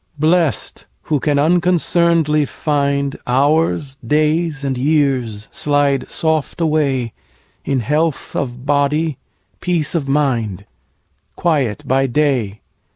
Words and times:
Blest, 0.17 0.87
who 1.03 1.19
can 1.19 1.37
unconcern'dly 1.37 2.47
findHours, 2.47 3.97
days, 4.03 4.63
and 4.63 4.75
years, 4.75 5.47
slide 5.51 6.09
soft 6.09 6.57
awayIn 6.57 7.11
health 7.81 8.35
of 8.35 8.65
body, 8.65 9.19
peace 9.59 9.93
of 9.93 10.07
mind, 10.09 10.65
Quiet 11.35 11.83
by 11.87 12.07
day. 12.07 12.61